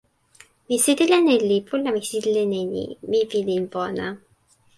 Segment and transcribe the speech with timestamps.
[0.67, 4.07] mi sitelen e lipu la mi sitelen e ni: mi pilin pona.